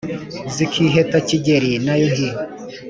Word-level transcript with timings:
zikiheta 0.55 1.17
kigeli, 1.27 1.73
n'yuhi 1.85 2.29